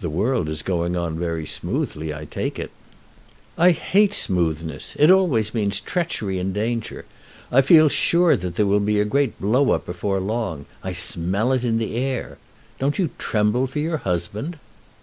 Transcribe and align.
"The 0.00 0.08
world 0.08 0.48
is 0.48 0.62
going 0.62 0.96
on 0.96 1.18
very 1.18 1.44
smoothly, 1.44 2.14
I 2.14 2.24
take 2.24 2.58
it." 2.58 2.70
"I 3.58 3.72
hate 3.72 4.14
smoothness. 4.14 4.96
It 4.98 5.10
always 5.10 5.52
means 5.52 5.80
treachery 5.80 6.38
and 6.38 6.54
danger. 6.54 7.04
I 7.52 7.60
feel 7.60 7.90
sure 7.90 8.38
that 8.38 8.54
there 8.56 8.64
will 8.64 8.80
be 8.80 8.98
a 8.98 9.04
great 9.04 9.38
blow 9.38 9.72
up 9.72 9.84
before 9.84 10.18
long. 10.18 10.64
I 10.82 10.92
smell 10.92 11.52
it 11.52 11.62
in 11.62 11.76
the 11.76 11.94
air. 11.96 12.38
Don't 12.78 12.98
you 12.98 13.10
tremble 13.18 13.66
for 13.66 13.80
your 13.80 13.98
husband?" 13.98 14.56